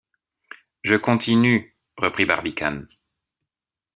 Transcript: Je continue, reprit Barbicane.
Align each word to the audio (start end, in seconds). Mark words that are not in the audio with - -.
Je 0.81 0.95
continue, 0.95 1.77
reprit 1.95 2.25
Barbicane. 2.25 2.87